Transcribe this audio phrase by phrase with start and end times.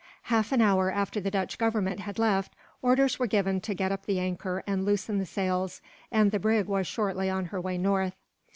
[0.33, 4.07] Half an hour after the Dutch Governor had left, orders were given to get up
[4.07, 5.79] the anchor and loosen the sails,
[6.11, 8.15] and the brig was shortly on her way north.